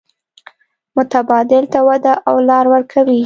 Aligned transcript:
متبادل 0.95 1.63
ته 1.73 1.79
وده 1.87 2.13
او 2.29 2.35
لار 2.47 2.65
ورکوي. 2.73 3.19